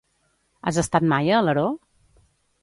[0.71, 1.67] Has estat mai a Alaró?